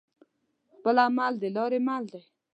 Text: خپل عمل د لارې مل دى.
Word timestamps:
خپل 0.73 0.95
عمل 1.05 1.33
د 1.41 1.43
لارې 1.55 1.79
مل 1.87 2.03
دى. 2.11 2.21